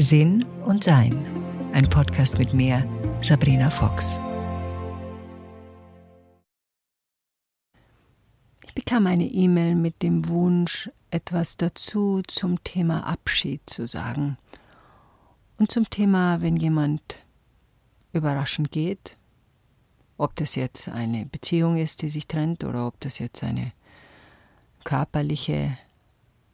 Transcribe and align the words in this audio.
Sinn 0.00 0.46
und 0.64 0.82
Sein. 0.82 1.14
Ein 1.74 1.86
Podcast 1.86 2.38
mit 2.38 2.54
mir, 2.54 2.88
Sabrina 3.20 3.68
Fox. 3.68 4.18
Ich 8.64 8.72
bekam 8.72 9.06
eine 9.06 9.26
E-Mail 9.26 9.74
mit 9.74 10.00
dem 10.02 10.26
Wunsch, 10.28 10.90
etwas 11.10 11.58
dazu 11.58 12.22
zum 12.26 12.64
Thema 12.64 13.06
Abschied 13.06 13.60
zu 13.68 13.86
sagen. 13.86 14.38
Und 15.58 15.70
zum 15.70 15.90
Thema, 15.90 16.40
wenn 16.40 16.56
jemand 16.56 17.02
überraschend 18.14 18.70
geht, 18.70 19.18
ob 20.16 20.34
das 20.36 20.54
jetzt 20.54 20.88
eine 20.88 21.26
Beziehung 21.26 21.76
ist, 21.76 22.00
die 22.00 22.08
sich 22.08 22.26
trennt, 22.26 22.64
oder 22.64 22.86
ob 22.86 22.98
das 23.00 23.18
jetzt 23.18 23.44
eine 23.44 23.72
körperliche 24.84 25.76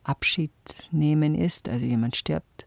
Abschied 0.03 0.51
nehmen 0.91 1.37
ist, 1.37 1.69
also 1.69 1.87
jemand 1.87 2.17
stirbt, 2.17 2.66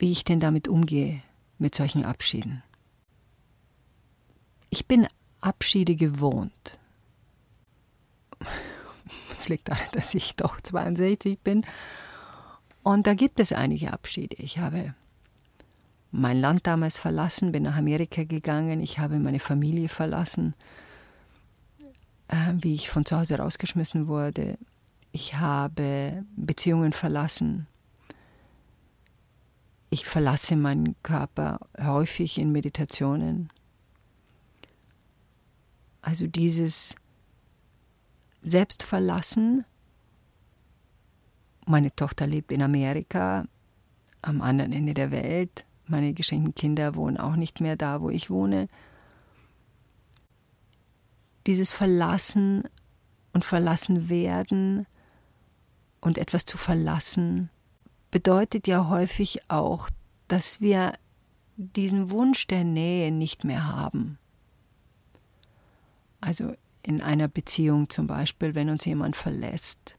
wie 0.00 0.10
ich 0.10 0.24
denn 0.24 0.40
damit 0.40 0.66
umgehe, 0.66 1.22
mit 1.58 1.74
solchen 1.74 2.04
Abschieden. 2.04 2.62
Ich 4.70 4.86
bin 4.86 5.06
Abschiede 5.40 5.94
gewohnt. 5.94 6.78
Es 9.32 9.48
liegt 9.48 9.68
daran, 9.68 9.88
dass 9.92 10.14
ich 10.14 10.36
doch 10.36 10.60
62 10.60 11.40
bin. 11.40 11.64
Und 12.82 13.06
da 13.06 13.14
gibt 13.14 13.40
es 13.40 13.52
einige 13.52 13.92
Abschiede. 13.92 14.36
Ich 14.36 14.58
habe 14.58 14.94
mein 16.12 16.38
Land 16.40 16.66
damals 16.66 16.98
verlassen, 16.98 17.50
bin 17.50 17.62
nach 17.62 17.76
Amerika 17.76 18.22
gegangen, 18.24 18.80
ich 18.80 18.98
habe 18.98 19.18
meine 19.18 19.40
Familie 19.40 19.88
verlassen, 19.88 20.54
äh, 22.28 22.52
wie 22.58 22.74
ich 22.74 22.90
von 22.90 23.04
zu 23.04 23.18
Hause 23.18 23.38
rausgeschmissen 23.38 24.08
wurde. 24.08 24.58
Ich 25.10 25.36
habe 25.36 26.24
Beziehungen 26.36 26.92
verlassen. 26.92 27.66
Ich 29.92 30.06
verlasse 30.06 30.54
meinen 30.54 30.94
Körper 31.02 31.58
häufig 31.82 32.38
in 32.38 32.52
Meditationen. 32.52 33.52
Also 36.00 36.28
dieses 36.28 36.94
Selbstverlassen. 38.40 39.64
Meine 41.66 41.94
Tochter 41.94 42.26
lebt 42.26 42.52
in 42.52 42.62
Amerika, 42.62 43.46
am 44.22 44.40
anderen 44.42 44.72
Ende 44.72 44.94
der 44.94 45.10
Welt. 45.10 45.66
Meine 45.86 46.14
geschenkten 46.14 46.54
Kinder 46.54 46.94
wohnen 46.94 47.16
auch 47.16 47.34
nicht 47.34 47.60
mehr 47.60 47.76
da, 47.76 48.00
wo 48.00 48.10
ich 48.10 48.30
wohne. 48.30 48.68
Dieses 51.48 51.72
Verlassen 51.72 52.62
und 53.32 53.44
Verlassen 53.44 54.08
werden 54.08 54.86
und 56.00 56.16
etwas 56.16 56.44
zu 56.44 56.56
verlassen 56.58 57.50
bedeutet 58.10 58.66
ja 58.66 58.88
häufig 58.88 59.40
auch, 59.48 59.88
dass 60.28 60.60
wir 60.60 60.94
diesen 61.56 62.10
Wunsch 62.10 62.46
der 62.46 62.64
Nähe 62.64 63.12
nicht 63.12 63.44
mehr 63.44 63.66
haben. 63.66 64.18
Also 66.20 66.54
in 66.82 67.00
einer 67.02 67.28
Beziehung 67.28 67.88
zum 67.88 68.06
Beispiel, 68.06 68.54
wenn 68.54 68.70
uns 68.70 68.84
jemand 68.84 69.16
verlässt, 69.16 69.96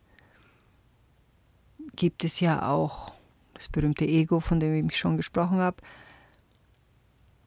gibt 1.95 2.23
es 2.23 2.39
ja 2.39 2.70
auch 2.70 3.12
das 3.54 3.70
berühmte 3.70 4.06
Ego, 4.06 4.39
von 4.39 4.59
dem 4.59 4.88
ich 4.89 4.98
schon 4.98 5.17
gesprochen 5.17 5.58
habe. 5.58 5.78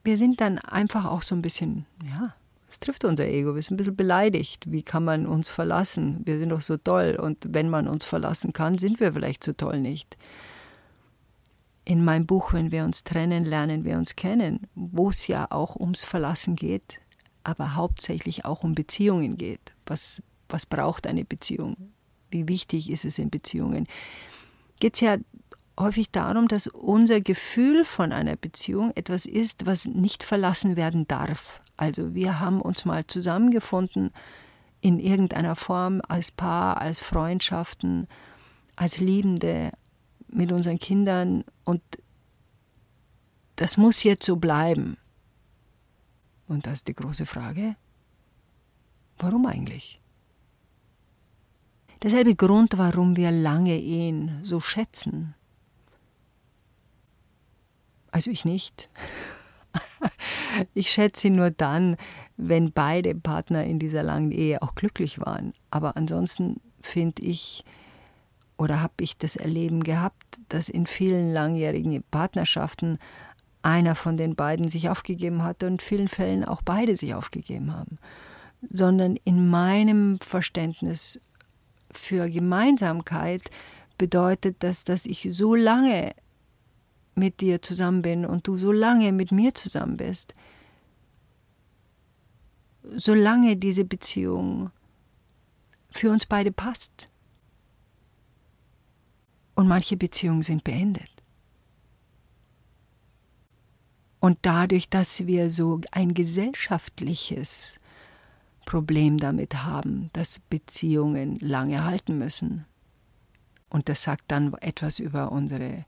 Wir 0.05 0.17
sind 0.17 0.41
dann 0.41 0.59
einfach 0.59 1.07
auch 1.07 1.23
so 1.23 1.35
ein 1.35 1.43
bisschen, 1.43 1.87
ja, 2.05 2.35
es 2.71 2.79
trifft 2.79 3.05
unser 3.05 3.27
Ego, 3.27 3.55
wir 3.55 3.63
sind 3.63 3.75
ein 3.75 3.77
bisschen 3.79 3.97
beleidigt. 3.97 4.71
Wie 4.71 4.83
kann 4.83 5.05
man 5.05 5.27
uns 5.27 5.49
verlassen? 5.49 6.21
Wir 6.25 6.39
sind 6.39 6.51
doch 6.51 6.61
so 6.61 6.77
toll 6.77 7.19
und 7.21 7.39
wenn 7.49 7.71
man 7.71 7.89
uns 7.89 8.05
verlassen 8.05 8.53
kann, 8.53 8.79
sind 8.79 9.01
wir 9.01 9.13
vielleicht 9.13 9.45
so 9.45 9.53
toll 9.53 9.81
nicht. 9.81 10.17
In 11.85 12.05
meinem 12.05 12.27
Buch, 12.27 12.53
wenn 12.53 12.73
wir 12.73 12.85
uns 12.85 13.05
trennen, 13.05 13.45
lernen 13.45 13.85
wir 13.85 13.99
uns 13.99 14.17
kennen, 14.17 14.67
wo 14.75 15.11
es 15.11 15.27
ja 15.27 15.47
auch 15.51 15.77
ums 15.77 16.03
Verlassen 16.03 16.57
geht, 16.57 17.01
aber 17.43 17.75
hauptsächlich 17.75 18.45
auch 18.45 18.65
um 18.65 18.75
Beziehungen 18.75 19.37
geht. 19.37 19.73
Was, 19.87 20.23
was 20.49 20.65
braucht 20.65 21.07
eine 21.07 21.25
Beziehung? 21.25 21.77
Wie 22.31 22.49
wichtig 22.49 22.91
ist 22.91 23.05
es 23.05 23.19
in 23.19 23.29
Beziehungen? 23.29 23.87
Geht 24.81 24.95
es 24.95 25.01
ja 25.01 25.19
häufig 25.79 26.11
darum, 26.11 26.49
dass 26.49 26.67
unser 26.67 27.21
Gefühl 27.21 27.85
von 27.85 28.13
einer 28.13 28.37
Beziehung 28.37 28.93
etwas 28.95 29.27
ist, 29.27 29.67
was 29.67 29.87
nicht 29.87 30.23
verlassen 30.23 30.77
werden 30.77 31.07
darf. 31.07 31.61
Also 31.77 32.15
wir 32.15 32.41
haben 32.41 32.61
uns 32.61 32.85
mal 32.85 33.07
zusammengefunden 33.07 34.11
in 34.81 34.99
irgendeiner 34.99 35.57
Form 35.57 36.01
als 36.09 36.31
Paar, 36.31 36.81
als 36.81 37.01
Freundschaften, 37.01 38.07
als 38.77 38.99
Liebende 38.99 39.73
mit 40.35 40.53
unseren 40.53 40.79
Kindern 40.79 41.45
und 41.65 41.81
das 43.57 43.77
muss 43.77 44.03
jetzt 44.03 44.27
so 44.27 44.37
bleiben. 44.37 44.97
Und 46.49 46.67
das 46.67 46.75
ist 46.75 46.89
die 46.89 46.95
große 46.95 47.25
Frage, 47.25 47.77
warum 49.19 49.47
eigentlich? 49.47 50.01
Derselbe 52.03 52.35
Grund, 52.35 52.77
warum 52.77 53.17
wir 53.17 53.31
lange 53.31 53.79
Ehen 53.79 54.41
so 54.43 54.61
schätzen. 54.61 55.35
Also 58.11 58.31
ich 58.31 58.45
nicht. 58.45 58.91
Ich 60.73 60.91
schätze 60.93 61.27
ihn 61.27 61.35
nur 61.35 61.51
dann, 61.51 61.97
wenn 62.37 62.71
beide 62.71 63.15
Partner 63.17 63.65
in 63.65 63.81
dieser 63.81 64.05
langen 64.05 64.31
Ehe 64.31 64.63
auch 64.63 64.77
glücklich 64.77 65.19
waren. 65.19 65.53
Aber 65.71 65.97
ansonsten 65.97 66.61
finde 66.81 67.23
ich 67.23 67.65
oder 68.57 68.81
habe 68.81 68.95
ich 69.01 69.17
das 69.17 69.37
Erleben 69.37 69.83
gehabt, 69.83 70.23
dass 70.49 70.69
in 70.69 70.87
vielen 70.87 71.33
langjährigen 71.33 72.03
Partnerschaften 72.11 72.99
einer 73.63 73.95
von 73.95 74.17
den 74.17 74.37
beiden 74.37 74.69
sich 74.69 74.89
aufgegeben 74.91 75.43
hat 75.43 75.63
und 75.63 75.73
in 75.73 75.81
vielen 75.81 76.09
Fällen 76.09 76.45
auch 76.45 76.63
beide 76.63 76.97
sich 76.97 77.15
aufgegeben 77.15 77.73
haben. 77.73 77.99
Sondern 78.71 79.17
in 79.25 79.49
meinem 79.49 80.19
Verständnis 80.21 81.21
für 81.91 82.29
Gemeinsamkeit 82.29 83.51
bedeutet 83.99 84.57
das, 84.61 84.85
dass 84.85 85.07
ich 85.07 85.29
so 85.31 85.55
lange 85.55 86.15
mit 87.15 87.41
dir 87.41 87.63
zusammen 87.63 88.03
bin 88.03 88.27
und 88.27 88.47
du 88.47 88.57
so 88.57 88.73
lange 88.73 89.13
mit 89.13 89.33
mir 89.33 89.55
zusammen 89.55 89.97
bist, 89.97 90.35
solange 92.97 93.57
diese 93.57 93.85
Beziehung 93.85 94.71
für 95.91 96.11
uns 96.11 96.27
beide 96.27 96.53
passt. 96.53 97.07
Und 99.55 99.69
manche 99.69 99.97
Beziehungen 99.97 100.43
sind 100.43 100.65
beendet. 100.65 101.11
Und 104.21 104.39
dadurch, 104.43 104.89
dass 104.89 105.27
wir 105.27 105.51
so 105.51 105.83
ein 105.91 106.15
gesellschaftliches 106.15 107.79
Problem 108.65 109.19
damit 109.19 109.65
haben, 109.65 110.09
dass 110.15 110.41
Beziehungen 110.41 111.39
lange 111.41 111.85
halten 111.85 112.17
müssen. 112.19 112.65
Und 113.69 113.89
das 113.89 114.03
sagt 114.03 114.25
dann 114.29 114.55
etwas 114.55 114.99
über 114.99 115.31
unsere 115.31 115.85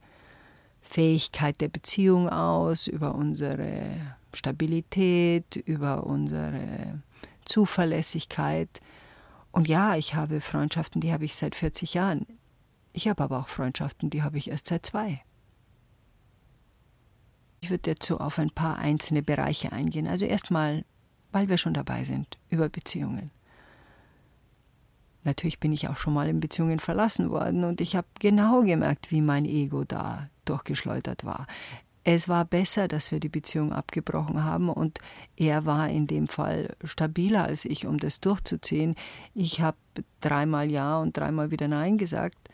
Fähigkeit 0.81 1.59
der 1.59 1.69
Beziehung 1.69 2.29
aus, 2.29 2.87
über 2.87 3.15
unsere 3.15 4.15
Stabilität, 4.33 5.55
über 5.55 6.05
unsere 6.05 7.01
Zuverlässigkeit. 7.45 8.81
Und 9.51 9.67
ja, 9.67 9.95
ich 9.95 10.15
habe 10.15 10.41
Freundschaften, 10.41 11.01
die 11.01 11.11
habe 11.11 11.25
ich 11.25 11.35
seit 11.35 11.55
40 11.55 11.95
Jahren. 11.95 12.25
Ich 12.97 13.07
habe 13.07 13.23
aber 13.23 13.37
auch 13.37 13.47
Freundschaften, 13.47 14.09
die 14.09 14.23
habe 14.23 14.39
ich 14.39 14.49
erst 14.49 14.65
seit 14.65 14.83
zwei. 14.83 15.21
Ich 17.59 17.69
würde 17.69 17.93
so 18.01 18.17
auf 18.17 18.39
ein 18.39 18.49
paar 18.49 18.79
einzelne 18.79 19.21
Bereiche 19.21 19.71
eingehen. 19.71 20.07
Also 20.07 20.25
erstmal, 20.25 20.83
weil 21.31 21.47
wir 21.47 21.59
schon 21.59 21.75
dabei 21.75 22.05
sind, 22.05 22.39
über 22.49 22.69
Beziehungen. 22.69 23.29
Natürlich 25.25 25.59
bin 25.59 25.73
ich 25.73 25.87
auch 25.87 25.95
schon 25.95 26.15
mal 26.15 26.27
in 26.27 26.39
Beziehungen 26.39 26.79
verlassen 26.79 27.29
worden 27.29 27.65
und 27.65 27.81
ich 27.81 27.95
habe 27.95 28.07
genau 28.17 28.63
gemerkt, 28.63 29.11
wie 29.11 29.21
mein 29.21 29.45
Ego 29.45 29.83
da 29.83 30.31
durchgeschleudert 30.45 31.23
war. 31.23 31.45
Es 32.03 32.27
war 32.27 32.45
besser, 32.45 32.87
dass 32.87 33.11
wir 33.11 33.19
die 33.19 33.29
Beziehung 33.29 33.73
abgebrochen 33.73 34.43
haben 34.43 34.69
und 34.69 34.97
er 35.35 35.67
war 35.67 35.87
in 35.87 36.07
dem 36.07 36.27
Fall 36.27 36.75
stabiler 36.83 37.43
als 37.43 37.65
ich, 37.65 37.85
um 37.85 37.99
das 37.99 38.21
durchzuziehen. 38.21 38.95
Ich 39.35 39.61
habe 39.61 39.77
dreimal 40.19 40.71
Ja 40.71 40.97
und 40.97 41.15
dreimal 41.15 41.51
wieder 41.51 41.67
Nein 41.67 41.99
gesagt 41.99 42.46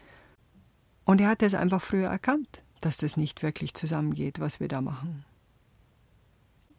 und 1.05 1.21
er 1.21 1.29
hat 1.29 1.43
es 1.43 1.53
einfach 1.53 1.81
früher 1.81 2.09
erkannt, 2.09 2.63
dass 2.81 2.97
das 2.97 3.17
nicht 3.17 3.43
wirklich 3.43 3.73
zusammengeht, 3.73 4.39
was 4.39 4.59
wir 4.59 4.67
da 4.67 4.81
machen. 4.81 5.25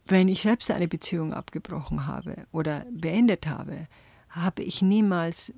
Wenn 0.07 0.29
ich 0.29 0.43
selbst 0.43 0.71
eine 0.71 0.89
Beziehung 0.89 1.33
abgebrochen 1.33 2.07
habe 2.07 2.47
oder 2.53 2.85
beendet 2.91 3.47
habe, 3.47 3.89
habe 4.29 4.63
ich 4.63 4.83
niemals 4.83 5.55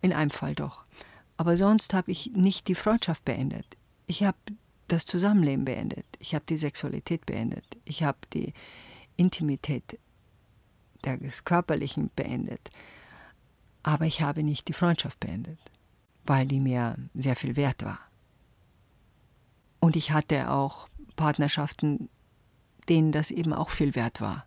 in 0.00 0.12
einem 0.12 0.30
Fall 0.30 0.54
doch. 0.54 0.84
Aber 1.36 1.56
sonst 1.56 1.94
habe 1.94 2.10
ich 2.10 2.30
nicht 2.34 2.68
die 2.68 2.74
Freundschaft 2.74 3.24
beendet. 3.24 3.66
Ich 4.06 4.22
habe 4.22 4.38
das 4.88 5.04
Zusammenleben 5.04 5.64
beendet. 5.64 6.06
Ich 6.18 6.34
habe 6.34 6.44
die 6.48 6.56
Sexualität 6.56 7.26
beendet. 7.26 7.64
Ich 7.84 8.02
habe 8.02 8.18
die 8.32 8.52
Intimität 9.16 9.98
des 11.04 11.44
Körperlichen 11.44 12.10
beendet. 12.16 12.70
Aber 13.82 14.06
ich 14.06 14.22
habe 14.22 14.42
nicht 14.42 14.68
die 14.68 14.72
Freundschaft 14.72 15.20
beendet, 15.20 15.58
weil 16.26 16.46
die 16.46 16.60
mir 16.60 16.96
sehr 17.14 17.36
viel 17.36 17.56
wert 17.56 17.84
war. 17.84 17.98
Und 19.80 19.96
ich 19.96 20.12
hatte 20.12 20.50
auch 20.50 20.88
Partnerschaften, 21.16 22.08
denen 22.88 23.12
das 23.12 23.30
eben 23.30 23.52
auch 23.52 23.70
viel 23.70 23.94
wert 23.94 24.20
war, 24.20 24.46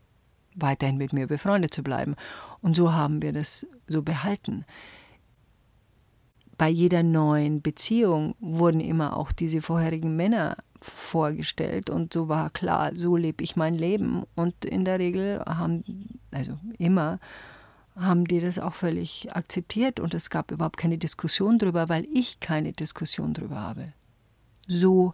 weiterhin 0.56 0.98
mit 0.98 1.14
mir 1.14 1.28
befreundet 1.28 1.74
zu 1.74 1.84
bleiben. 1.84 2.16
Und 2.62 2.76
so 2.76 2.94
haben 2.94 3.22
wir 3.22 3.34
das 3.34 3.66
so 3.88 4.02
behalten. 4.02 4.66
Bei 6.58 6.70
jeder 6.70 7.04
neuen 7.04 7.62
Beziehung 7.62 8.36
wurden 8.40 8.80
immer 8.80 9.16
auch 9.16 9.32
diese 9.32 9.62
vorherigen 9.62 10.16
Männer 10.16 10.58
vorgestellt 10.82 11.90
und 11.90 12.14
so 12.14 12.30
war 12.30 12.50
klar, 12.50 12.92
so 12.96 13.16
lebe 13.16 13.44
ich 13.44 13.56
mein 13.56 13.76
Leben. 13.76 14.24
Und 14.36 14.66
in 14.66 14.86
der 14.86 15.00
Regel 15.00 15.44
haben, 15.46 16.20
also 16.32 16.58
immer, 16.78 17.20
haben 17.98 18.26
die 18.26 18.40
das 18.40 18.60
auch 18.60 18.74
völlig 18.74 19.36
akzeptiert 19.36 20.00
und 20.00 20.14
es 20.14 20.30
gab 20.30 20.52
überhaupt 20.52 20.78
keine 20.78 20.98
Diskussion 20.98 21.58
darüber, 21.58 21.90
weil 21.90 22.06
ich 22.14 22.40
keine 22.40 22.74
Diskussion 22.74 23.34
darüber 23.34 23.60
habe. 23.60 23.94
So 24.68 25.14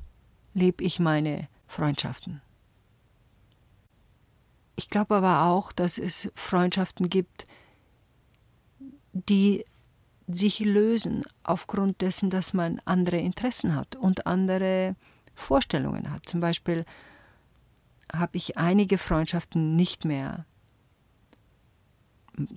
lebe 0.53 0.83
ich 0.83 0.99
meine 0.99 1.47
Freundschaften. 1.67 2.41
Ich 4.75 4.89
glaube 4.89 5.15
aber 5.15 5.45
auch, 5.45 5.71
dass 5.71 5.97
es 5.97 6.31
Freundschaften 6.35 7.09
gibt, 7.09 7.45
die 9.13 9.65
sich 10.27 10.59
lösen 10.59 11.23
aufgrund 11.43 12.01
dessen, 12.01 12.29
dass 12.29 12.53
man 12.53 12.81
andere 12.85 13.17
Interessen 13.17 13.75
hat 13.75 13.95
und 13.95 14.25
andere 14.25 14.95
Vorstellungen 15.35 16.11
hat. 16.11 16.25
Zum 16.25 16.39
Beispiel 16.39 16.85
habe 18.11 18.37
ich 18.37 18.57
einige 18.57 18.97
Freundschaften 18.97 19.75
nicht 19.75 20.05
mehr. 20.05 20.45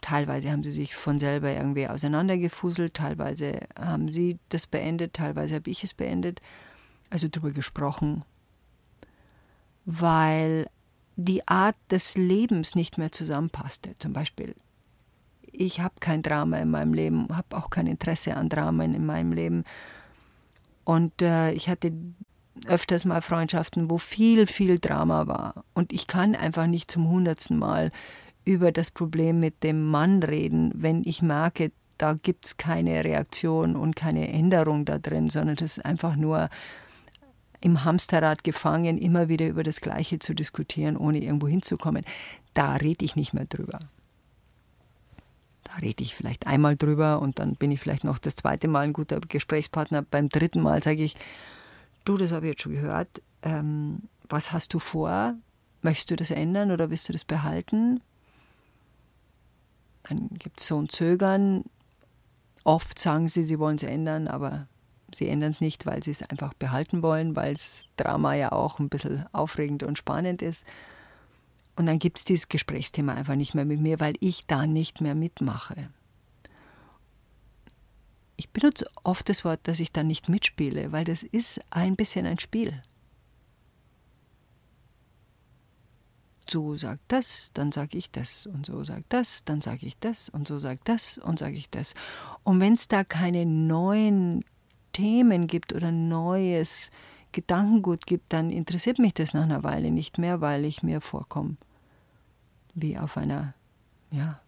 Teilweise 0.00 0.50
haben 0.50 0.64
sie 0.64 0.70
sich 0.70 0.94
von 0.94 1.18
selber 1.18 1.50
irgendwie 1.52 1.86
auseinandergefuselt, 1.86 2.94
teilweise 2.94 3.60
haben 3.78 4.10
sie 4.10 4.38
das 4.48 4.66
beendet, 4.66 5.14
teilweise 5.14 5.56
habe 5.56 5.70
ich 5.70 5.84
es 5.84 5.92
beendet, 5.92 6.40
also 7.10 7.28
darüber 7.28 7.50
gesprochen, 7.50 8.24
weil 9.84 10.68
die 11.16 11.46
Art 11.46 11.76
des 11.90 12.16
Lebens 12.16 12.74
nicht 12.74 12.98
mehr 12.98 13.12
zusammenpasste. 13.12 13.94
Zum 13.98 14.12
Beispiel, 14.12 14.54
ich 15.52 15.80
habe 15.80 15.94
kein 16.00 16.22
Drama 16.22 16.58
in 16.58 16.70
meinem 16.70 16.94
Leben, 16.94 17.28
habe 17.34 17.56
auch 17.56 17.70
kein 17.70 17.86
Interesse 17.86 18.36
an 18.36 18.48
Dramen 18.48 18.94
in 18.94 19.06
meinem 19.06 19.32
Leben. 19.32 19.64
Und 20.84 21.22
äh, 21.22 21.52
ich 21.52 21.68
hatte 21.68 21.92
öfters 22.66 23.04
mal 23.04 23.22
Freundschaften, 23.22 23.90
wo 23.90 23.98
viel, 23.98 24.46
viel 24.46 24.78
Drama 24.78 25.26
war. 25.26 25.64
Und 25.74 25.92
ich 25.92 26.06
kann 26.06 26.34
einfach 26.34 26.66
nicht 26.66 26.90
zum 26.90 27.08
hundertsten 27.08 27.58
Mal 27.58 27.92
über 28.46 28.72
das 28.72 28.90
Problem 28.90 29.40
mit 29.40 29.62
dem 29.62 29.84
Mann 29.84 30.22
reden, 30.22 30.72
wenn 30.74 31.02
ich 31.04 31.20
merke, 31.20 31.72
da 31.98 32.14
gibt 32.14 32.46
es 32.46 32.56
keine 32.56 33.04
Reaktion 33.04 33.74
und 33.76 33.96
keine 33.96 34.28
Änderung 34.28 34.84
da 34.84 34.98
drin, 34.98 35.28
sondern 35.28 35.56
das 35.56 35.78
ist 35.78 35.84
einfach 35.84 36.16
nur 36.16 36.48
im 37.60 37.84
Hamsterrad 37.84 38.44
gefangen, 38.44 38.98
immer 38.98 39.28
wieder 39.28 39.48
über 39.48 39.64
das 39.64 39.80
Gleiche 39.80 40.20
zu 40.20 40.32
diskutieren, 40.32 40.96
ohne 40.96 41.22
irgendwo 41.22 41.48
hinzukommen. 41.48 42.04
Da 42.54 42.76
rede 42.76 43.04
ich 43.04 43.16
nicht 43.16 43.34
mehr 43.34 43.46
drüber. 43.46 43.80
Da 45.64 45.72
rede 45.82 46.04
ich 46.04 46.14
vielleicht 46.14 46.46
einmal 46.46 46.76
drüber 46.76 47.20
und 47.20 47.40
dann 47.40 47.56
bin 47.56 47.72
ich 47.72 47.80
vielleicht 47.80 48.04
noch 48.04 48.18
das 48.18 48.36
zweite 48.36 48.68
Mal 48.68 48.82
ein 48.82 48.92
guter 48.92 49.18
Gesprächspartner. 49.20 50.02
Beim 50.02 50.28
dritten 50.28 50.60
Mal 50.60 50.82
sage 50.84 51.02
ich, 51.02 51.16
du, 52.04 52.16
das 52.16 52.30
habe 52.30 52.46
ich 52.46 52.52
jetzt 52.52 52.62
schon 52.62 52.74
gehört, 52.74 53.20
ähm, 53.42 54.02
was 54.28 54.52
hast 54.52 54.72
du 54.72 54.78
vor? 54.78 55.34
Möchtest 55.82 56.12
du 56.12 56.16
das 56.16 56.30
ändern 56.30 56.70
oder 56.70 56.90
willst 56.90 57.08
du 57.08 57.12
das 57.12 57.24
behalten? 57.24 58.00
Dann 60.08 60.28
gibt 60.38 60.60
es 60.60 60.66
so 60.66 60.80
ein 60.80 60.88
Zögern. 60.88 61.64
Oft 62.64 62.98
sagen 62.98 63.28
sie, 63.28 63.44
sie 63.44 63.58
wollen 63.58 63.76
es 63.76 63.82
ändern, 63.82 64.28
aber 64.28 64.66
sie 65.14 65.28
ändern 65.28 65.50
es 65.50 65.60
nicht, 65.60 65.86
weil 65.86 66.02
sie 66.02 66.10
es 66.10 66.22
einfach 66.22 66.54
behalten 66.54 67.02
wollen, 67.02 67.36
weil 67.36 67.54
das 67.54 67.84
Drama 67.96 68.34
ja 68.34 68.52
auch 68.52 68.78
ein 68.78 68.88
bisschen 68.88 69.24
aufregend 69.32 69.82
und 69.82 69.98
spannend 69.98 70.42
ist. 70.42 70.64
Und 71.76 71.86
dann 71.86 71.98
gibt 71.98 72.18
es 72.18 72.24
dieses 72.24 72.48
Gesprächsthema 72.48 73.14
einfach 73.14 73.34
nicht 73.34 73.54
mehr 73.54 73.64
mit 73.64 73.80
mir, 73.80 74.00
weil 74.00 74.14
ich 74.20 74.46
da 74.46 74.66
nicht 74.66 75.00
mehr 75.00 75.14
mitmache. 75.14 75.74
Ich 78.36 78.50
benutze 78.50 78.88
oft 79.04 79.28
das 79.28 79.44
Wort, 79.44 79.60
dass 79.64 79.80
ich 79.80 79.92
da 79.92 80.02
nicht 80.02 80.28
mitspiele, 80.28 80.92
weil 80.92 81.04
das 81.04 81.22
ist 81.22 81.60
ein 81.70 81.96
bisschen 81.96 82.26
ein 82.26 82.38
Spiel. 82.38 82.82
So 86.48 86.76
sagt 86.76 87.02
das, 87.08 87.50
dann 87.54 87.72
sage 87.72 87.98
ich 87.98 88.10
das 88.10 88.46
und 88.46 88.66
so 88.66 88.84
sagt 88.84 89.06
das, 89.08 89.44
dann 89.44 89.60
sage 89.60 89.86
ich 89.86 89.98
das 89.98 90.28
und 90.28 90.46
so 90.46 90.58
sagt 90.58 90.88
das 90.88 91.18
und 91.18 91.38
sage 91.38 91.56
ich 91.56 91.68
das. 91.70 91.94
Und 92.44 92.60
wenn 92.60 92.74
es 92.74 92.86
da 92.86 93.02
keine 93.02 93.44
neuen 93.46 94.44
Themen 94.92 95.48
gibt 95.48 95.72
oder 95.72 95.90
neues 95.90 96.90
Gedankengut 97.32 98.06
gibt, 98.06 98.32
dann 98.32 98.50
interessiert 98.50 98.98
mich 98.98 99.14
das 99.14 99.34
nach 99.34 99.42
einer 99.42 99.64
Weile 99.64 99.90
nicht 99.90 100.18
mehr, 100.18 100.40
weil 100.40 100.64
ich 100.64 100.82
mir 100.82 101.00
vorkomme 101.00 101.56
wie 102.74 102.96
auf 102.96 103.16
einer 103.16 103.54
ja, 104.10 104.40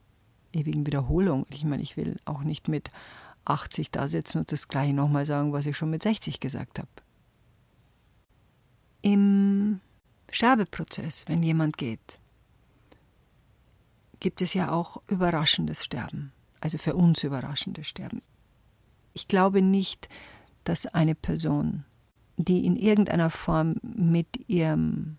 ewigen 0.52 0.86
Wiederholung. 0.86 1.46
Ich 1.50 1.64
meine, 1.64 1.82
ich 1.82 1.96
will 1.96 2.16
auch 2.24 2.42
nicht 2.42 2.68
mit 2.68 2.90
80 3.44 3.90
da 3.90 4.06
sitzen 4.08 4.38
und 4.38 4.52
das 4.52 4.68
gleiche 4.68 4.94
nochmal 4.94 5.26
sagen, 5.26 5.52
was 5.52 5.66
ich 5.66 5.76
schon 5.76 5.90
mit 5.90 6.02
60 6.02 6.38
gesagt 6.38 6.78
habe. 6.78 6.88
Im 9.02 9.80
Sterbeprozess, 10.30 11.24
wenn 11.28 11.42
jemand 11.42 11.78
geht, 11.78 12.18
gibt 14.20 14.42
es 14.42 14.54
ja 14.54 14.70
auch 14.70 15.00
überraschendes 15.08 15.84
Sterben, 15.84 16.32
also 16.60 16.78
für 16.78 16.94
uns 16.94 17.22
überraschendes 17.22 17.86
Sterben. 17.86 18.22
Ich 19.14 19.28
glaube 19.28 19.62
nicht, 19.62 20.08
dass 20.64 20.86
eine 20.86 21.14
Person, 21.14 21.84
die 22.36 22.66
in 22.66 22.76
irgendeiner 22.76 23.30
Form 23.30 23.76
mit 23.82 24.48
ihrem 24.48 25.16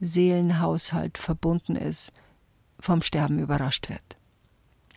Seelenhaushalt 0.00 1.18
verbunden 1.18 1.76
ist, 1.76 2.12
vom 2.78 3.02
Sterben 3.02 3.38
überrascht 3.38 3.88
wird. 3.88 4.16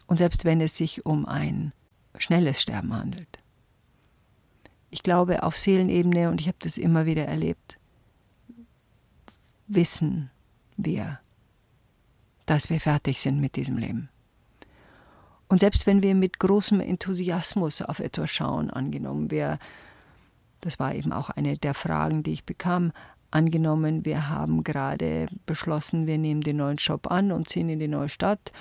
Und 0.06 0.18
selbst 0.18 0.44
wenn 0.44 0.60
es 0.60 0.76
sich 0.76 1.06
um 1.06 1.26
ein 1.26 1.72
schnelles 2.18 2.62
Sterben 2.62 2.94
handelt. 2.94 3.40
Ich 4.90 5.04
glaube, 5.04 5.44
auf 5.44 5.58
Seelenebene, 5.58 6.30
und 6.30 6.42
ich 6.42 6.48
habe 6.48 6.58
das 6.60 6.78
immer 6.78 7.06
wieder 7.06 7.26
erlebt, 7.26 7.79
wissen 9.70 10.30
wir, 10.76 11.20
dass 12.46 12.70
wir 12.70 12.80
fertig 12.80 13.20
sind 13.20 13.40
mit 13.40 13.56
diesem 13.56 13.78
Leben. 13.78 14.10
Und 15.48 15.60
selbst 15.60 15.88
wenn 15.88 16.04
wir 16.04 16.14
mit 16.14 16.40
großem 16.40 16.80
Enthusiasmus 16.82 17.82
auf 17.82 18.00
etwas 18.00 18.30
schauen, 18.30 18.70
angenommen, 18.70 19.32
wir, 19.32 19.58
das 20.62 20.80
war 20.80 20.94
eben 20.94 21.14
auch 21.14 21.30
eine 21.30 21.58
der 21.58 21.74
Fragen, 21.74 22.24
die 22.24 22.34
ich 22.34 22.44
bekam, 22.44 22.92
angenommen, 23.32 24.06
wir 24.06 24.30
haben 24.30 24.64
gerade 24.64 25.28
beschlossen, 25.46 26.08
wir 26.08 26.18
nehmen 26.18 26.42
den 26.42 26.58
neuen 26.58 26.78
Job 26.78 27.12
an 27.12 27.32
und 27.32 27.50
ziehen 27.50 27.70
in 27.70 27.80
die 27.80 27.88
neue 27.88 28.10
Stadt 28.10 28.52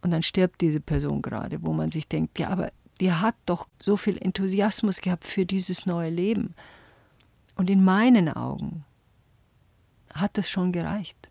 und 0.00 0.10
dann 0.10 0.22
stirbt 0.22 0.60
diese 0.60 0.80
Person 0.80 1.22
gerade, 1.22 1.62
wo 1.62 1.72
man 1.72 1.90
sich 1.90 2.08
denkt, 2.08 2.38
ja, 2.38 2.48
aber 2.48 2.72
die 3.00 3.12
hat 3.12 3.34
doch 3.46 3.66
so 3.80 3.96
viel 3.96 4.18
Enthusiasmus 4.18 5.00
gehabt 5.00 5.24
für 5.24 5.44
dieses 5.44 5.86
neue 5.86 6.10
Leben. 6.10 6.54
Und 7.56 7.68
in 7.70 7.84
meinen 7.84 8.28
Augen 8.28 8.84
hat 10.12 10.38
das 10.38 10.48
schon 10.48 10.72
gereicht. 10.72 11.30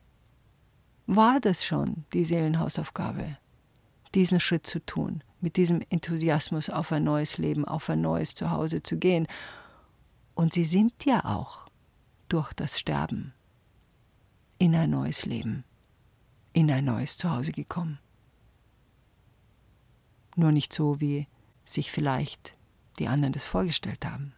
War 1.08 1.40
das 1.40 1.66
schon 1.66 2.06
die 2.14 2.26
Seelenhausaufgabe? 2.26 3.38
diesen 4.16 4.40
Schritt 4.40 4.68
zu 4.68 4.84
tun, 4.86 5.24
mit 5.40 5.58
diesem 5.58 5.82
Enthusiasmus 5.90 6.70
auf 6.70 6.92
ein 6.92 7.04
neues 7.04 7.38
Leben, 7.38 7.66
auf 7.66 7.90
ein 7.90 8.02
neues 8.02 8.36
Zuhause 8.36 8.84
zu 8.84 8.98
gehen. 8.98 9.28
Und 10.36 10.54
sie 10.54 10.66
sind 10.66 11.06
ja 11.06 11.26
auch 11.26 11.68
durch 12.28 12.54
das 12.54 12.80
Sterben 12.80 13.34
in 14.58 14.76
ein 14.76 14.90
neues 14.90 15.26
Leben, 15.26 15.64
in 16.54 16.70
ein 16.72 16.86
neues 16.86 17.18
Zuhause 17.18 17.52
gekommen. 17.52 18.00
Nur 20.36 20.52
nicht 20.52 20.74
so, 20.74 21.00
wie 21.00 21.28
sich 21.66 21.92
vielleicht 21.92 22.56
die 23.00 23.08
anderen 23.08 23.34
das 23.34 23.46
vorgestellt 23.46 24.06
haben. 24.06 24.34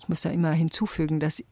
Ich 0.00 0.08
muss 0.08 0.22
da 0.22 0.30
immer 0.30 0.52
hinzufügen, 0.52 1.20
dass 1.20 1.44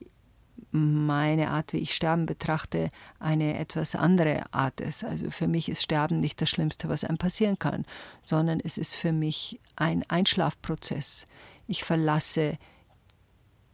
meine 0.73 1.51
Art, 1.51 1.73
wie 1.73 1.79
ich 1.79 1.95
Sterben 1.95 2.27
betrachte, 2.27 2.89
eine 3.19 3.59
etwas 3.59 3.95
andere 3.95 4.45
Art 4.53 4.81
ist. 4.81 5.05
Also 5.05 5.31
für 5.31 5.49
mich 5.49 5.69
ist 5.69 5.83
Sterben 5.83 6.21
nicht 6.21 6.41
das 6.41 6.51
Schlimmste, 6.51 6.89
was 6.89 7.05
einem 7.05 7.19
passieren 7.19 7.59
kann, 7.59 7.85
sondern 8.23 8.61
es 8.61 8.79
ist 8.79 8.95
für 8.95 9.13
mich 9.13 9.61
ein 9.77 10.05
Einschlafprozess. 10.09 11.25
Ich 11.67 11.83
verlasse 11.85 12.57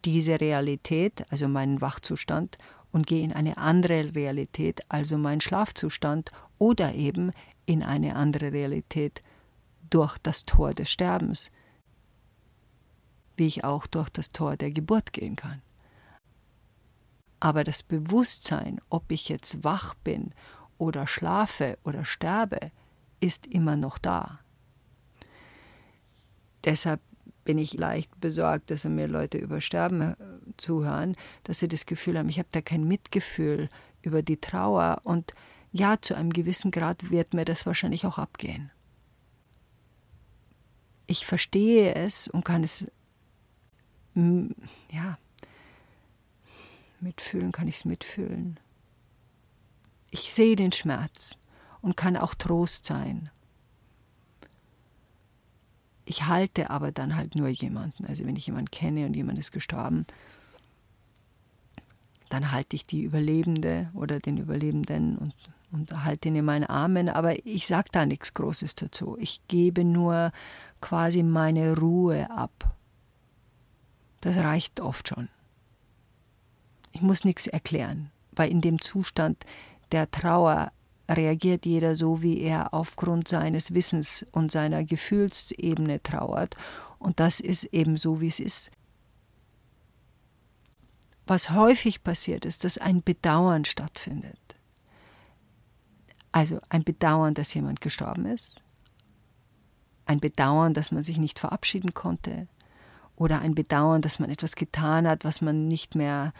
diese 0.05 0.41
Realität, 0.41 1.27
also 1.31 1.49
meinen 1.49 1.81
Wachzustand, 1.81 2.59
und 2.93 3.07
gehe 3.07 3.23
in 3.23 3.33
eine 3.33 3.59
andere 3.59 4.15
Realität, 4.15 4.81
also 4.89 5.19
meinen 5.19 5.43
Schlafzustand, 5.43 6.31
oder 6.59 6.95
eben 6.95 7.33
in 7.67 7.83
eine 7.83 8.17
andere 8.17 8.53
Realität 8.53 9.23
durch 9.91 10.17
das 10.19 10.45
Tor 10.45 10.73
des 10.73 10.91
Sterbens, 10.91 11.51
wie 13.37 13.47
ich 13.47 13.65
auch 13.65 13.87
durch 13.87 14.09
das 14.09 14.31
Tor 14.31 14.57
der 14.57 14.71
Geburt 14.71 15.13
gehen 15.13 15.37
kann. 15.37 15.61
Aber 17.47 17.63
das 17.63 17.85
Bewusstsein, 17.85 18.81
ob 18.89 19.13
ich 19.13 19.29
jetzt 19.29 19.63
wach 19.63 19.95
bin 19.95 20.33
oder 20.79 21.07
schlafe 21.07 21.79
oder 21.85 22.05
sterbe, 22.05 22.73
ist 23.21 23.47
immer 23.47 23.77
noch 23.77 23.99
da. 23.99 24.41
Deshalb 26.65 27.01
bin 27.45 27.59
ich 27.59 27.73
leicht 27.73 28.21
besorgt, 28.21 28.73
dass 28.73 28.85
wenn 28.85 28.97
mir 28.97 29.07
Leute 29.07 29.39
über 29.39 29.61
Sterben 29.61 30.01
äh, 30.01 30.17
zuhören, 30.57 31.15
dass 31.45 31.61
sie 31.61 31.69
das 31.69 31.87
Gefühl 31.87 32.19
haben, 32.19 32.29
ich 32.29 32.41
habe 32.41 32.49
da 32.51 32.61
kein 32.63 32.83
Mitgefühl 32.83 33.69
über 34.03 34.23
die 34.23 34.39
Trauer 34.39 35.03
und 35.05 35.33
ja, 35.71 36.01
zu 36.03 36.17
einem 36.17 36.33
gewissen 36.33 36.73
Grad 36.73 37.13
wird 37.13 37.33
mir 37.33 37.45
das 37.45 37.65
wahrscheinlich 37.65 38.07
auch 38.07 38.19
abgehen. 38.19 38.73
Ich 41.07 41.25
verstehe 41.25 41.95
es 41.95 42.27
und 42.27 42.45
kann 42.45 42.65
es, 42.65 42.91
ja, 44.91 45.17
mitfühlen, 47.01 47.53
kann 47.53 47.69
ich 47.69 47.77
es 47.77 47.85
mitfühlen. 47.85 48.59
Ich 50.11 50.33
sehe 50.33 50.57
den 50.57 50.73
Schmerz 50.73 51.37
und 51.83 51.97
kann 51.97 52.17
auch 52.17 52.35
Trost 52.35 52.85
sein. 52.85 53.31
Ich 56.05 56.27
halte 56.27 56.71
aber 56.71 56.93
dann 56.93 57.17
halt 57.17 57.35
nur 57.35 57.49
jemanden. 57.49 58.07
Also 58.07 58.25
wenn 58.25 58.37
ich 58.37 58.47
jemanden 58.47 58.71
kenne 58.71 59.07
und 59.07 59.15
jemand 59.15 59.39
ist 59.39 59.51
gestorben, 59.51 60.07
dann 62.29 62.53
halte 62.53 62.77
ich 62.77 62.87
die 62.87 63.03
Überlebende 63.03 63.91
oder 63.93 64.21
den 64.21 64.39
Überlebenden 64.39 65.19
und, 65.19 65.35
und 65.73 66.05
halte 66.05 66.29
ihn 66.29 66.37
in 66.37 66.45
meinen 66.45 66.65
Armen. 66.65 67.09
Aber 67.09 67.45
ich 67.45 67.67
sage 67.67 67.89
da 67.91 68.07
nichts 68.07 68.35
Großes 68.35 68.77
dazu. 68.77 69.17
Ich 69.19 69.41
gebe 69.49 69.85
nur 69.85 70.33
quasi 70.81 71.23
meine 71.23 71.77
Ruhe 71.77 72.31
ab. 72.31 72.77
Das 74.21 74.37
reicht 74.37 74.81
oft 74.81 75.09
schon. 75.09 75.29
Ich 76.97 77.03
muss 77.03 77.25
nichts 77.25 77.47
erklären, 77.47 78.11
weil 78.33 78.51
in 78.51 78.63
dem 78.63 78.81
Zustand 78.81 79.45
der 79.93 80.11
Trauer 80.11 80.73
reagiert 81.11 81.67
jeder 81.67 81.95
so, 81.95 82.23
wie 82.23 82.41
er 82.41 82.73
aufgrund 82.73 83.29
seines 83.29 83.75
Wissens 83.75 84.25
und 84.33 84.51
seiner 84.51 84.83
Gefühlsebene 84.83 86.03
trauert. 86.03 86.57
Und 86.99 87.21
das 87.21 87.41
ist 87.41 87.65
eben 87.65 87.99
so, 87.99 88.23
wie 88.23 88.29
es 88.29 88.41
ist. 88.41 88.71
Was 91.27 91.51
häufig 91.51 92.03
passiert 92.03 92.47
ist, 92.47 92.65
dass 92.65 92.79
ein 92.79 93.03
Bedauern 93.03 93.67
stattfindet. 93.67 94.57
Also 96.33 96.61
ein 96.71 96.83
Bedauern, 96.83 97.35
dass 97.35 97.53
jemand 97.53 97.83
gestorben 97.83 98.25
ist, 98.25 98.63
ein 100.07 100.19
Bedauern, 100.19 100.73
dass 100.73 100.93
man 100.93 101.03
sich 101.03 101.19
nicht 101.19 101.41
verabschieden 101.41 101.93
konnte, 101.93 102.49
oder 103.17 103.41
ein 103.41 103.55
Bedauern, 103.55 104.01
dass 104.01 104.19
man 104.19 104.31
etwas 104.31 104.57
getan 104.57 105.07
hat, 105.07 105.27
was 105.27 105.43
man 105.43 105.69
nicht 105.69 105.95
mehr 105.95 106.33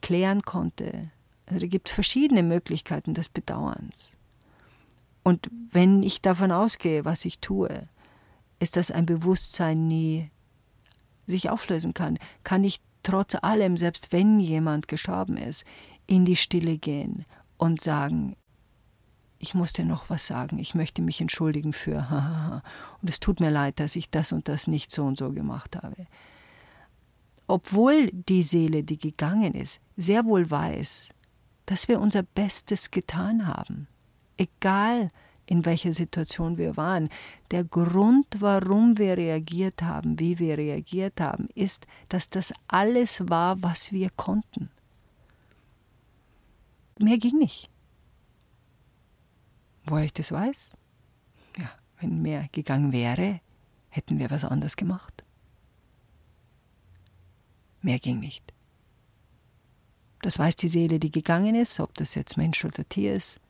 klären 0.00 0.42
konnte, 0.42 1.10
also 1.46 1.60
da 1.60 1.66
gibt 1.66 1.88
es 1.88 1.94
verschiedene 1.94 2.42
Möglichkeiten 2.42 3.14
des 3.14 3.28
Bedauerns. 3.28 4.16
Und 5.22 5.50
wenn 5.72 6.02
ich 6.02 6.20
davon 6.20 6.52
ausgehe, 6.52 7.04
was 7.04 7.24
ich 7.24 7.38
tue, 7.38 7.88
ist, 8.60 8.76
dass 8.76 8.90
ein 8.90 9.06
Bewusstsein 9.06 9.86
nie 9.86 10.30
sich 11.26 11.50
auflösen 11.50 11.94
kann, 11.94 12.18
kann 12.44 12.64
ich 12.64 12.80
trotz 13.02 13.34
allem, 13.34 13.76
selbst 13.76 14.12
wenn 14.12 14.40
jemand 14.40 14.88
gestorben 14.88 15.36
ist, 15.36 15.64
in 16.06 16.24
die 16.24 16.36
Stille 16.36 16.78
gehen 16.78 17.24
und 17.56 17.80
sagen, 17.80 18.36
ich 19.38 19.54
muss 19.54 19.72
dir 19.72 19.84
noch 19.84 20.10
was 20.10 20.26
sagen, 20.26 20.58
ich 20.58 20.74
möchte 20.74 21.02
mich 21.02 21.20
entschuldigen 21.20 21.72
für, 21.72 22.62
und 23.02 23.08
es 23.08 23.20
tut 23.20 23.40
mir 23.40 23.50
leid, 23.50 23.78
dass 23.80 23.96
ich 23.96 24.10
das 24.10 24.32
und 24.32 24.48
das 24.48 24.66
nicht 24.66 24.90
so 24.90 25.04
und 25.04 25.16
so 25.16 25.30
gemacht 25.32 25.76
habe. 25.76 26.06
Obwohl 27.48 28.10
die 28.12 28.42
Seele, 28.42 28.84
die 28.84 28.98
gegangen 28.98 29.54
ist, 29.54 29.80
sehr 29.96 30.24
wohl 30.24 30.48
weiß, 30.48 31.08
dass 31.66 31.88
wir 31.88 32.00
unser 32.00 32.22
Bestes 32.22 32.90
getan 32.90 33.46
haben, 33.46 33.88
egal 34.36 35.10
in 35.46 35.64
welcher 35.64 35.94
Situation 35.94 36.58
wir 36.58 36.76
waren. 36.76 37.08
Der 37.50 37.64
Grund, 37.64 38.26
warum 38.38 38.98
wir 38.98 39.16
reagiert 39.16 39.82
haben, 39.82 40.18
wie 40.20 40.38
wir 40.38 40.58
reagiert 40.58 41.20
haben, 41.20 41.48
ist, 41.54 41.86
dass 42.10 42.28
das 42.28 42.52
alles 42.68 43.28
war, 43.28 43.62
was 43.62 43.90
wir 43.90 44.10
konnten. 44.10 44.70
Mehr 46.98 47.16
ging 47.16 47.38
nicht. 47.38 47.70
Woher 49.86 50.04
ich 50.04 50.12
das 50.12 50.32
weiß? 50.32 50.72
Ja, 51.56 51.70
wenn 52.00 52.20
mehr 52.20 52.48
gegangen 52.52 52.92
wäre, 52.92 53.40
hätten 53.88 54.18
wir 54.18 54.30
was 54.30 54.44
anderes 54.44 54.76
gemacht. 54.76 55.24
Mehr 57.82 57.98
ging 57.98 58.20
nicht. 58.20 58.52
Das 60.22 60.38
weiß 60.38 60.56
die 60.56 60.68
Seele, 60.68 60.98
die 60.98 61.12
gegangen 61.12 61.54
ist, 61.54 61.78
ob 61.80 61.94
das 61.94 62.14
jetzt 62.14 62.36
Mensch 62.36 62.64
oder 62.64 62.88
Tier 62.88 63.14
ist. 63.14 63.40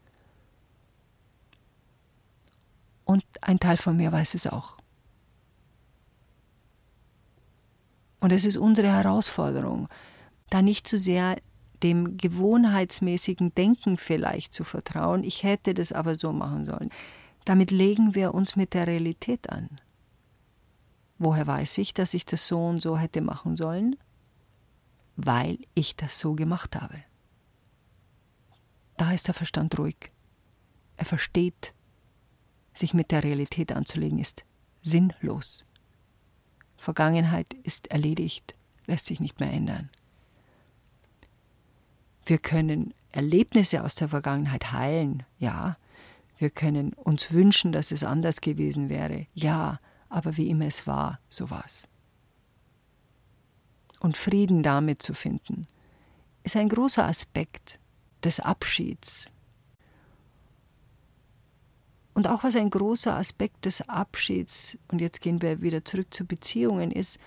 Und 3.04 3.24
ein 3.40 3.58
Teil 3.58 3.78
von 3.78 3.96
mir 3.96 4.12
weiß 4.12 4.34
es 4.34 4.46
auch. 4.46 4.76
Und 8.20 8.32
es 8.32 8.44
ist 8.44 8.58
unsere 8.58 8.88
Herausforderung, 8.88 9.88
da 10.50 10.60
nicht 10.60 10.86
zu 10.86 10.98
sehr 10.98 11.36
dem 11.82 12.18
gewohnheitsmäßigen 12.18 13.54
Denken 13.54 13.96
vielleicht 13.96 14.52
zu 14.52 14.64
vertrauen, 14.64 15.22
ich 15.24 15.42
hätte 15.42 15.74
das 15.74 15.92
aber 15.92 16.16
so 16.16 16.32
machen 16.32 16.66
sollen. 16.66 16.90
Damit 17.44 17.70
legen 17.70 18.14
wir 18.14 18.34
uns 18.34 18.56
mit 18.56 18.74
der 18.74 18.86
Realität 18.86 19.48
an. 19.50 19.80
Woher 21.18 21.46
weiß 21.46 21.78
ich, 21.78 21.94
dass 21.94 22.14
ich 22.14 22.26
das 22.26 22.46
so 22.46 22.66
und 22.66 22.82
so 22.82 22.98
hätte 22.98 23.20
machen 23.20 23.56
sollen? 23.56 23.96
Weil 25.18 25.58
ich 25.74 25.96
das 25.96 26.20
so 26.20 26.34
gemacht 26.34 26.76
habe. 26.76 27.02
Da 28.96 29.12
ist 29.12 29.26
der 29.26 29.34
Verstand 29.34 29.76
ruhig. 29.76 30.12
Er 30.96 31.04
versteht, 31.04 31.74
sich 32.72 32.94
mit 32.94 33.10
der 33.10 33.24
Realität 33.24 33.72
anzulegen 33.72 34.20
ist 34.20 34.44
sinnlos. 34.82 35.66
Vergangenheit 36.76 37.52
ist 37.64 37.88
erledigt, 37.88 38.54
lässt 38.86 39.06
sich 39.06 39.18
nicht 39.18 39.40
mehr 39.40 39.52
ändern. 39.52 39.90
Wir 42.24 42.38
können 42.38 42.94
Erlebnisse 43.10 43.82
aus 43.82 43.96
der 43.96 44.08
Vergangenheit 44.08 44.70
heilen, 44.70 45.24
ja. 45.40 45.76
Wir 46.36 46.50
können 46.50 46.92
uns 46.92 47.32
wünschen, 47.32 47.72
dass 47.72 47.90
es 47.90 48.04
anders 48.04 48.40
gewesen 48.40 48.88
wäre, 48.88 49.26
ja. 49.34 49.80
Aber 50.08 50.36
wie 50.36 50.48
immer 50.48 50.66
es 50.66 50.86
war, 50.86 51.18
so 51.28 51.50
war 51.50 51.64
es 51.66 51.88
und 54.00 54.16
Frieden 54.16 54.62
damit 54.62 55.02
zu 55.02 55.14
finden, 55.14 55.66
ist 56.44 56.56
ein 56.56 56.68
großer 56.68 57.04
Aspekt 57.04 57.78
des 58.22 58.40
Abschieds. 58.40 59.30
Und 62.14 62.26
auch 62.26 62.42
was 62.42 62.56
ein 62.56 62.70
großer 62.70 63.14
Aspekt 63.14 63.64
des 63.64 63.88
Abschieds, 63.88 64.76
und 64.88 65.00
jetzt 65.00 65.20
gehen 65.20 65.40
wir 65.40 65.62
wieder 65.62 65.84
zurück 65.84 66.12
zu 66.12 66.24
Beziehungen, 66.24 66.90
ist, 66.90 67.18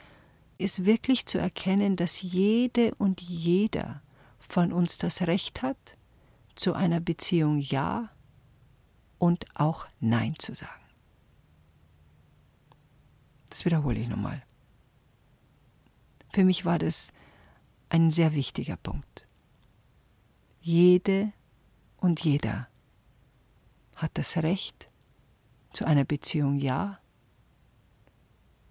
ist 0.57 0.85
wirklich 0.85 1.25
zu 1.25 1.37
erkennen, 1.37 1.95
dass 1.95 2.21
jede 2.21 2.93
und 2.95 3.21
jeder 3.21 4.01
von 4.39 4.73
uns 4.73 4.97
das 4.97 5.21
Recht 5.21 5.61
hat, 5.61 5.77
zu 6.55 6.73
einer 6.73 6.99
Beziehung 6.99 7.59
Ja 7.59 8.09
und 9.17 9.45
auch 9.53 9.87
Nein 9.99 10.33
zu 10.37 10.53
sagen. 10.53 10.83
Das 13.49 13.65
wiederhole 13.65 13.99
ich 13.99 14.09
nochmal. 14.09 14.43
Für 16.31 16.43
mich 16.43 16.65
war 16.65 16.79
das 16.79 17.11
ein 17.89 18.09
sehr 18.11 18.33
wichtiger 18.33 18.77
Punkt. 18.77 19.27
Jede 20.61 21.33
und 21.97 22.21
jeder 22.21 22.67
hat 23.95 24.11
das 24.13 24.37
Recht, 24.37 24.89
zu 25.73 25.85
einer 25.85 26.05
Beziehung 26.05 26.57
Ja 26.57 26.99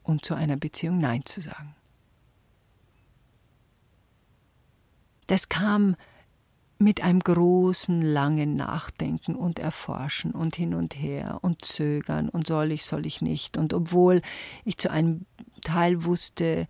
und 0.02 0.24
zu 0.24 0.34
einer 0.34 0.56
Beziehung 0.56 0.98
Nein 0.98 1.24
zu 1.24 1.40
sagen. 1.40 1.74
Das 5.26 5.48
kam 5.48 5.96
mit 6.78 7.02
einem 7.02 7.20
großen, 7.20 8.00
langen 8.02 8.56
Nachdenken 8.56 9.36
und 9.36 9.58
Erforschen 9.58 10.32
und 10.32 10.56
hin 10.56 10.74
und 10.74 10.96
her 10.96 11.38
und 11.42 11.64
Zögern 11.64 12.28
und 12.28 12.46
soll 12.46 12.72
ich, 12.72 12.84
soll 12.84 13.06
ich 13.06 13.20
nicht. 13.20 13.56
Und 13.56 13.74
obwohl 13.74 14.22
ich 14.64 14.78
zu 14.78 14.90
einem 14.90 15.26
Teil 15.62 16.04
wusste, 16.04 16.66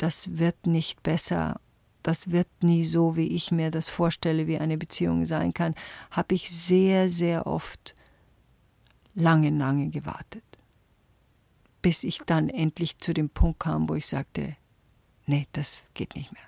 das 0.00 0.38
wird 0.38 0.66
nicht 0.66 1.02
besser, 1.02 1.60
das 2.02 2.30
wird 2.30 2.48
nie 2.62 2.84
so, 2.84 3.16
wie 3.16 3.26
ich 3.28 3.52
mir 3.52 3.70
das 3.70 3.90
vorstelle, 3.90 4.46
wie 4.46 4.58
eine 4.58 4.78
Beziehung 4.78 5.26
sein 5.26 5.52
kann, 5.52 5.74
habe 6.10 6.34
ich 6.34 6.50
sehr, 6.50 7.10
sehr 7.10 7.46
oft 7.46 7.94
lange, 9.14 9.50
lange 9.50 9.90
gewartet, 9.90 10.42
bis 11.82 12.02
ich 12.02 12.20
dann 12.24 12.48
endlich 12.48 12.96
zu 12.96 13.12
dem 13.12 13.28
Punkt 13.28 13.60
kam, 13.60 13.90
wo 13.90 13.94
ich 13.94 14.06
sagte, 14.06 14.56
nee, 15.26 15.46
das 15.52 15.84
geht 15.92 16.16
nicht 16.16 16.32
mehr. 16.32 16.42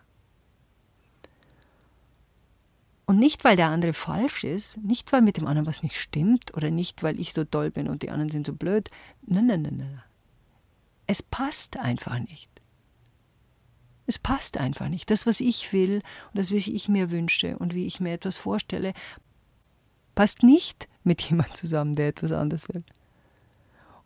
Und 3.05 3.19
nicht, 3.19 3.45
weil 3.45 3.57
der 3.57 3.69
andere 3.69 3.93
falsch 3.93 4.45
ist, 4.45 4.79
nicht, 4.79 5.13
weil 5.13 5.21
mit 5.21 5.37
dem 5.37 5.47
anderen 5.47 5.67
was 5.67 5.83
nicht 5.83 6.01
stimmt 6.01 6.57
oder 6.57 6.71
nicht, 6.71 7.03
weil 7.03 7.21
ich 7.21 7.35
so 7.35 7.45
toll 7.45 7.71
bin 7.71 7.89
und 7.89 8.03
die 8.03 8.09
anderen 8.09 8.31
sind 8.31 8.47
so 8.47 8.55
blöd. 8.55 8.89
Nein, 9.27 9.45
nein, 9.45 9.61
nein, 9.61 9.77
nein. 9.77 10.03
Es 11.07 11.23
passt 11.23 11.77
einfach 11.77 12.19
nicht. 12.19 12.52
Es 14.07 14.19
passt 14.19 14.59
einfach 14.59 14.89
nicht. 14.89 15.11
Das, 15.11 15.27
was 15.27 15.41
ich 15.41 15.73
will 15.73 15.97
und 16.33 16.39
das, 16.39 16.53
was 16.53 16.67
ich 16.67 16.89
mir 16.89 17.11
wünsche 17.11 17.57
und 17.59 17.75
wie 17.75 17.87
ich 17.87 18.01
mir 18.01 18.13
etwas 18.13 18.37
vorstelle, 18.37 18.93
passt 20.15 20.43
nicht 20.43 20.89
mit 21.05 21.23
jemandem 21.31 21.55
zusammen, 21.55 21.95
der 21.95 22.09
etwas 22.09 22.33
anderes 22.33 22.69
will. 22.69 22.85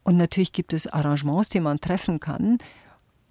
Und 0.03 0.17
natürlich 0.17 0.53
gibt 0.53 0.73
es 0.73 0.87
Arrangements, 0.87 1.49
die 1.49 1.61
man 1.61 1.81
treffen 1.81 2.21
kann, 2.21 2.59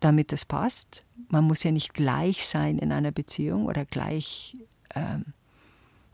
damit 0.02 0.34
es 0.34 0.44
passt. 0.44 1.06
Man 1.30 1.46
muss 1.46 1.64
ja 1.64 1.72
nicht 1.72 1.94
gleich 1.94 2.46
sein 2.46 2.80
in 2.80 2.92
einer 2.92 3.12
Beziehung 3.12 3.66
oder 3.66 3.86
gleich 3.86 4.58
ähm, 4.94 5.34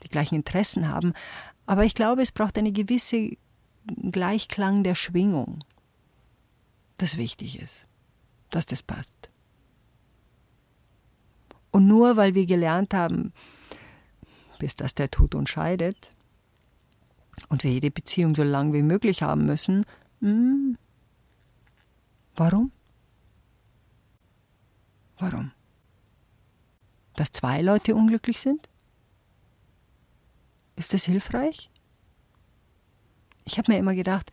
die 0.04 0.10
gleichen 0.10 0.36
Interessen 0.36 0.88
haben. 0.88 1.14
Aber 1.66 1.84
ich 1.84 1.96
glaube, 1.96 2.22
es 2.22 2.32
braucht 2.32 2.58
eine 2.58 2.72
gewisse 2.72 3.32
Gleichklang 3.88 4.84
der 4.84 4.96
Schwingung, 4.96 5.60
das 6.98 7.18
wichtig 7.18 7.60
ist, 7.60 7.88
dass 8.52 8.68
das 8.68 8.84
passt. 8.84 9.31
Und 11.72 11.88
nur 11.88 12.18
weil 12.18 12.36
wir 12.36 12.46
gelernt 12.46 12.94
haben, 12.94 13.34
bis 14.60 14.76
dass 14.76 14.94
der 14.94 15.10
Tod 15.10 15.36
uns 15.36 15.50
scheidet, 15.50 16.12
und 17.50 17.64
wir 17.64 17.72
jede 17.72 17.92
Beziehung 17.92 18.36
so 18.36 18.44
lang 18.44 18.74
wie 18.74 18.82
möglich 18.82 19.24
haben 19.24 19.46
müssen, 19.46 19.86
hm, 20.20 20.78
warum? 22.36 22.72
Warum? 25.20 25.52
Dass 27.16 27.32
zwei 27.32 27.62
Leute 27.62 27.96
unglücklich 27.96 28.40
sind? 28.40 28.70
Ist 30.76 30.94
das 30.94 31.06
hilfreich? 31.06 31.70
Ich 33.44 33.58
habe 33.58 33.72
mir 33.72 33.78
immer 33.78 33.96
gedacht, 33.96 34.32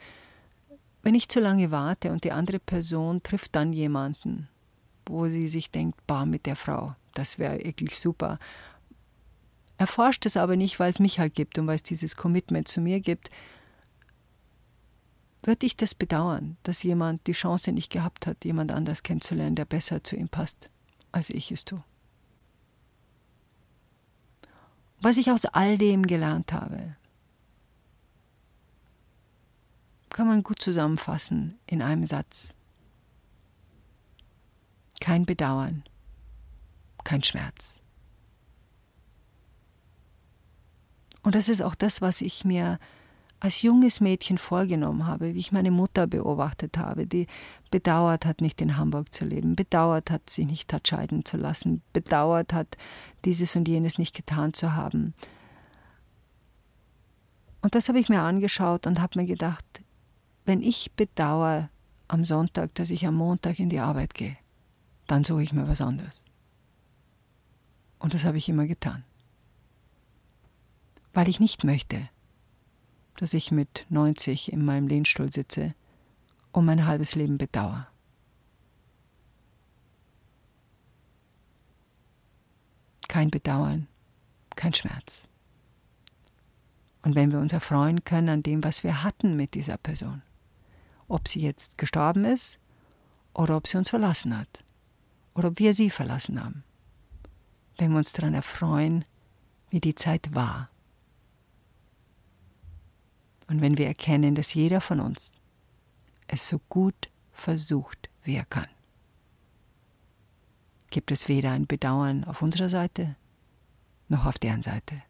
wenn 1.02 1.14
ich 1.14 1.28
zu 1.28 1.40
lange 1.40 1.70
warte 1.70 2.12
und 2.12 2.24
die 2.24 2.32
andere 2.32 2.58
Person 2.58 3.22
trifft 3.22 3.54
dann 3.54 3.72
jemanden, 3.72 4.48
wo 5.06 5.28
sie 5.28 5.48
sich 5.48 5.70
denkt, 5.70 5.98
bah, 6.06 6.24
mit 6.24 6.46
der 6.46 6.56
Frau, 6.56 6.94
das 7.18 7.38
wäre 7.38 7.58
wirklich 7.64 7.98
super. 7.98 8.38
Erforscht 9.76 10.24
es 10.26 10.36
aber 10.36 10.56
nicht, 10.56 10.78
weil 10.80 10.90
es 10.90 10.98
mich 10.98 11.18
halt 11.18 11.34
gibt 11.34 11.58
und 11.58 11.66
weil 11.66 11.76
es 11.76 11.82
dieses 11.82 12.16
Commitment 12.16 12.68
zu 12.68 12.80
mir 12.80 13.00
gibt, 13.00 13.30
würde 15.42 15.66
ich 15.66 15.76
das 15.76 15.94
bedauern, 15.94 16.56
dass 16.62 16.82
jemand 16.82 17.26
die 17.26 17.32
Chance 17.32 17.72
nicht 17.72 17.90
gehabt 17.90 18.26
hat, 18.26 18.44
jemand 18.44 18.72
anders 18.72 19.02
kennenzulernen, 19.02 19.56
der 19.56 19.64
besser 19.64 20.02
zu 20.02 20.16
ihm 20.16 20.28
passt, 20.28 20.70
als 21.12 21.30
ich 21.30 21.52
es 21.52 21.64
tue. 21.64 21.82
Was 25.00 25.16
ich 25.16 25.30
aus 25.30 25.44
all 25.44 25.78
dem 25.78 26.06
gelernt 26.06 26.52
habe, 26.52 26.96
kann 30.10 30.26
man 30.26 30.42
gut 30.42 30.60
zusammenfassen 30.60 31.54
in 31.66 31.82
einem 31.82 32.04
Satz. 32.04 32.52
Kein 35.00 35.24
Bedauern, 35.24 35.84
kein 37.08 37.22
Schmerz. 37.22 37.80
Und 41.22 41.34
das 41.34 41.48
ist 41.48 41.62
auch 41.62 41.74
das, 41.74 42.02
was 42.02 42.20
ich 42.20 42.44
mir 42.44 42.78
als 43.40 43.62
junges 43.62 44.02
Mädchen 44.02 44.36
vorgenommen 44.36 45.06
habe, 45.06 45.34
wie 45.34 45.38
ich 45.38 45.50
meine 45.50 45.70
Mutter 45.70 46.06
beobachtet 46.06 46.76
habe, 46.76 47.06
die 47.06 47.26
bedauert 47.70 48.26
hat, 48.26 48.42
nicht 48.42 48.60
in 48.60 48.76
Hamburg 48.76 49.14
zu 49.14 49.24
leben, 49.24 49.56
bedauert 49.56 50.10
hat, 50.10 50.28
sich 50.28 50.46
nicht 50.46 50.70
hat 50.70 50.86
scheiden 50.86 51.24
zu 51.24 51.38
lassen, 51.38 51.80
bedauert 51.94 52.52
hat, 52.52 52.76
dieses 53.24 53.56
und 53.56 53.68
jenes 53.68 53.96
nicht 53.96 54.14
getan 54.14 54.52
zu 54.52 54.74
haben. 54.74 55.14
Und 57.62 57.74
das 57.74 57.88
habe 57.88 58.00
ich 58.00 58.10
mir 58.10 58.20
angeschaut 58.20 58.86
und 58.86 59.00
habe 59.00 59.18
mir 59.18 59.26
gedacht, 59.26 59.64
wenn 60.44 60.60
ich 60.60 60.92
bedauere 60.92 61.70
am 62.06 62.26
Sonntag, 62.26 62.74
dass 62.74 62.90
ich 62.90 63.06
am 63.06 63.14
Montag 63.14 63.58
in 63.60 63.70
die 63.70 63.80
Arbeit 63.80 64.12
gehe, 64.12 64.36
dann 65.06 65.24
suche 65.24 65.42
ich 65.42 65.54
mir 65.54 65.66
was 65.68 65.80
anderes. 65.80 66.22
Und 67.98 68.14
das 68.14 68.24
habe 68.24 68.38
ich 68.38 68.48
immer 68.48 68.66
getan. 68.66 69.04
Weil 71.12 71.28
ich 71.28 71.40
nicht 71.40 71.64
möchte, 71.64 72.08
dass 73.16 73.34
ich 73.34 73.50
mit 73.50 73.86
90 73.88 74.52
in 74.52 74.64
meinem 74.64 74.86
Lehnstuhl 74.86 75.32
sitze 75.32 75.74
und 76.52 76.64
mein 76.64 76.86
halbes 76.86 77.14
Leben 77.14 77.38
bedauere. 77.38 77.88
Kein 83.08 83.30
Bedauern, 83.30 83.88
kein 84.54 84.74
Schmerz. 84.74 85.26
Und 87.02 87.14
wenn 87.14 87.32
wir 87.32 87.38
uns 87.38 87.52
erfreuen 87.52 88.04
können 88.04 88.28
an 88.28 88.42
dem, 88.42 88.62
was 88.62 88.84
wir 88.84 89.02
hatten 89.02 89.34
mit 89.34 89.54
dieser 89.54 89.78
Person, 89.78 90.22
ob 91.08 91.26
sie 91.26 91.40
jetzt 91.40 91.78
gestorben 91.78 92.24
ist 92.24 92.58
oder 93.34 93.56
ob 93.56 93.66
sie 93.66 93.78
uns 93.78 93.88
verlassen 93.88 94.36
hat 94.36 94.62
oder 95.34 95.48
ob 95.48 95.58
wir 95.58 95.72
sie 95.74 95.90
verlassen 95.90 96.42
haben, 96.42 96.64
wenn 97.78 97.92
wir 97.92 97.98
uns 97.98 98.12
daran 98.12 98.34
erfreuen, 98.34 99.04
wie 99.70 99.80
die 99.80 99.94
Zeit 99.94 100.34
war 100.34 100.68
und 103.46 103.60
wenn 103.60 103.78
wir 103.78 103.86
erkennen, 103.86 104.34
dass 104.34 104.54
jeder 104.54 104.80
von 104.80 105.00
uns 105.00 105.32
es 106.26 106.48
so 106.48 106.60
gut 106.68 107.08
versucht, 107.32 108.10
wie 108.22 108.34
er 108.34 108.44
kann, 108.44 108.68
gibt 110.90 111.10
es 111.10 111.28
weder 111.28 111.52
ein 111.52 111.66
Bedauern 111.66 112.24
auf 112.24 112.42
unserer 112.42 112.68
Seite 112.68 113.16
noch 114.08 114.24
auf 114.26 114.38
deren 114.38 114.62
Seite. 114.62 115.02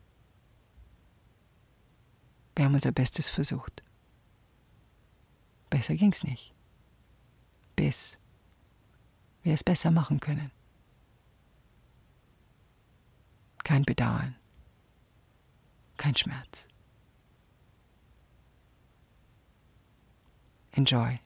Wir 2.56 2.64
haben 2.64 2.74
unser 2.74 2.92
Bestes 2.92 3.28
versucht. 3.28 3.82
Besser 5.70 5.94
ging's 5.94 6.24
nicht. 6.24 6.52
Bis 7.76 8.18
wir 9.42 9.54
es 9.54 9.62
besser 9.62 9.92
machen 9.92 10.18
können. 10.18 10.50
Kein 13.68 13.82
Bedauern, 13.82 14.34
kein 15.98 16.16
Schmerz. 16.16 16.64
Enjoy 20.72 21.18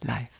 life. 0.00 0.30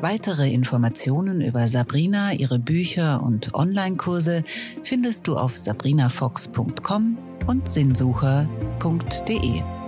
Weitere 0.00 0.52
Informationen 0.52 1.40
über 1.40 1.66
Sabrina, 1.66 2.34
ihre 2.34 2.60
Bücher 2.60 3.20
und 3.20 3.52
Online-Kurse 3.52 4.44
findest 4.84 5.26
du 5.26 5.36
auf 5.36 5.56
sabrinafox.com 5.56 7.18
und 7.48 7.68
sinnsucher.de. 7.68 9.81